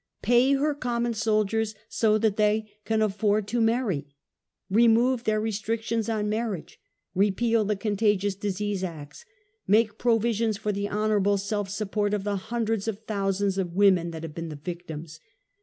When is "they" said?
2.35-2.71